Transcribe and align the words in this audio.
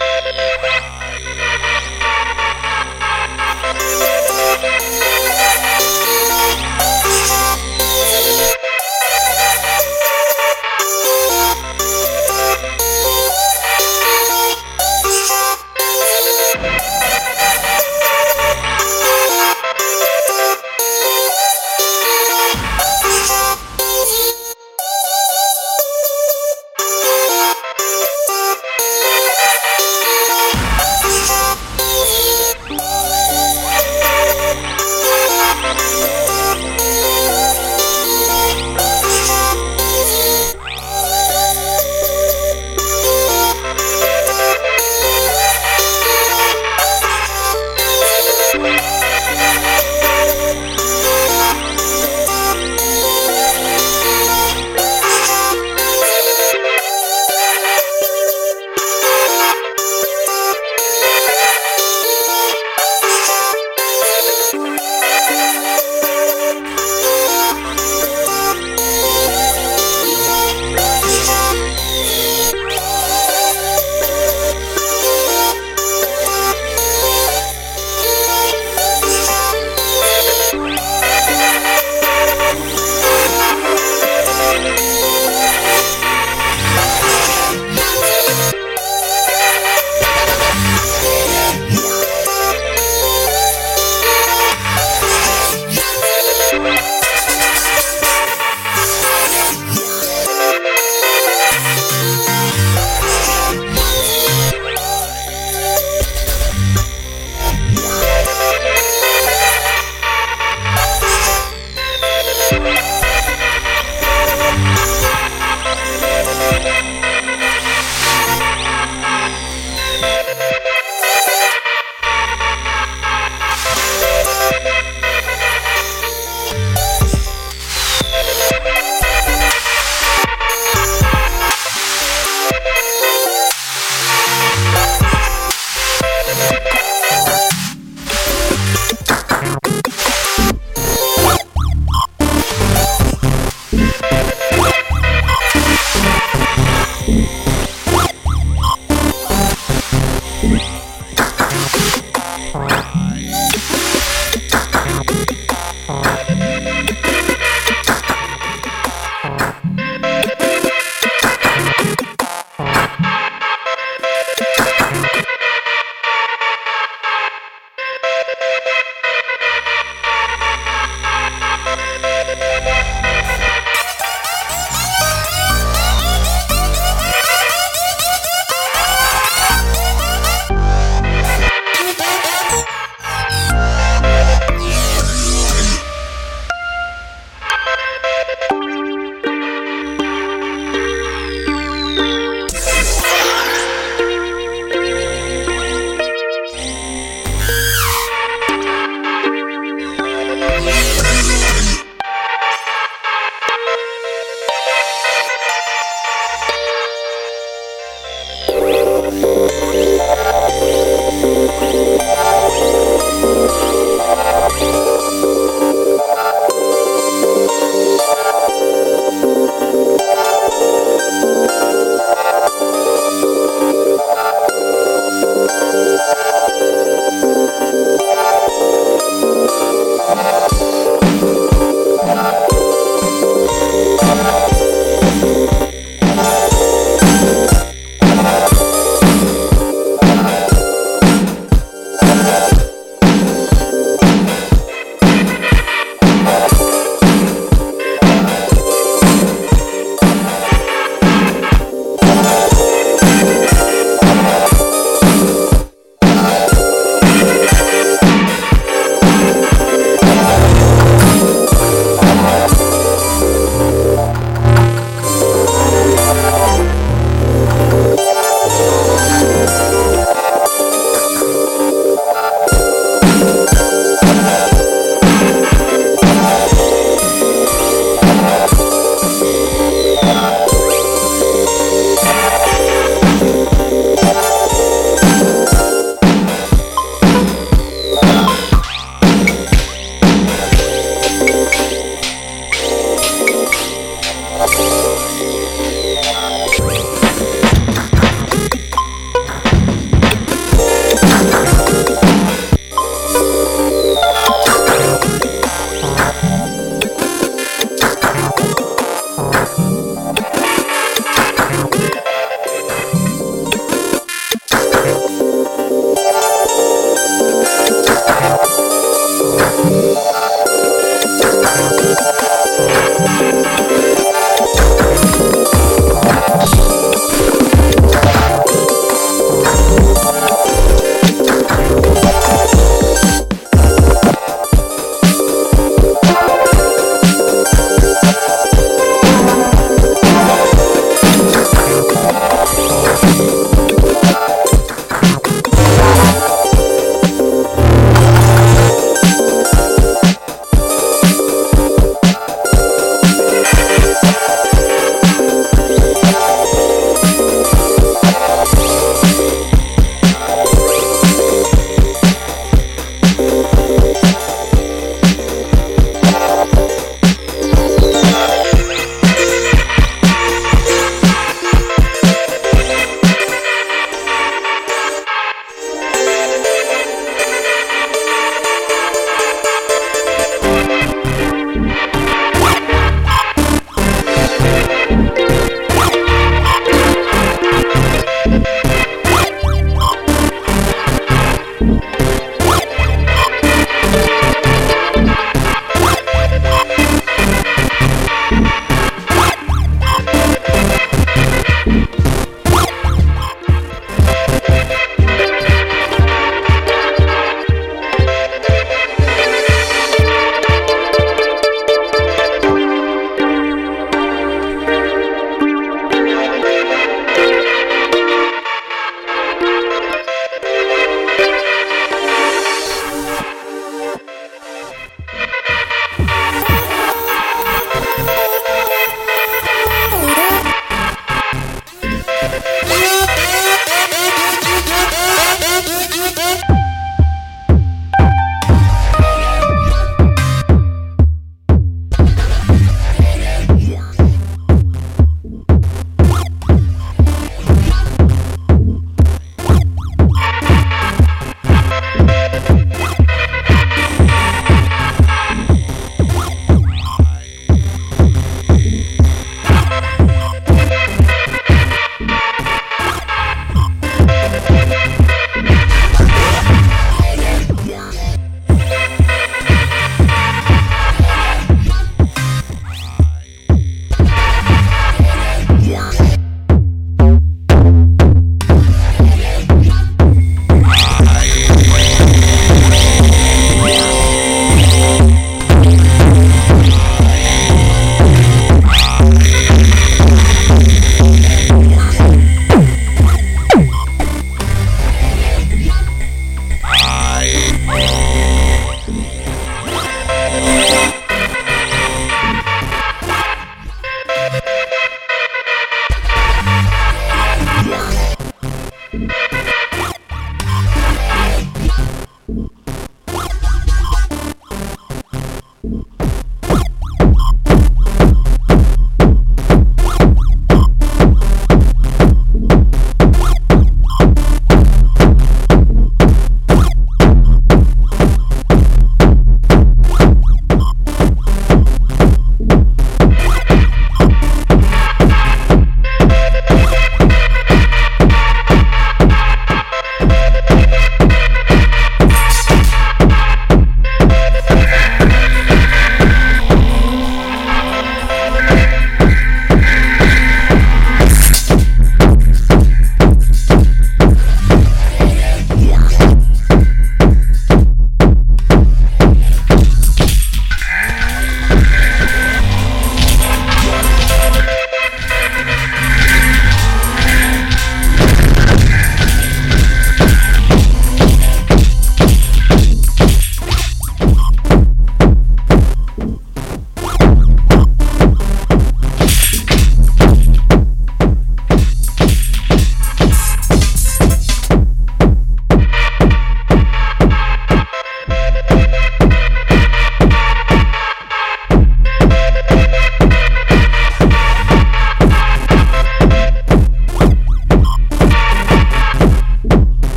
Yeah. 0.00 1.01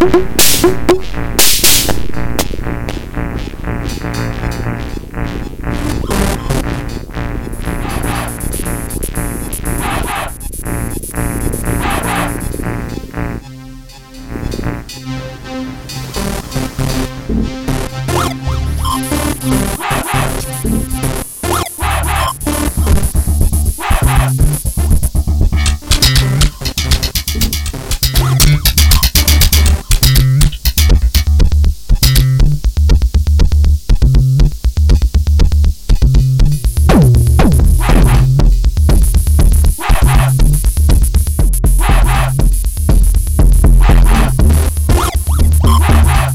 Mm-hmm. 0.00 0.49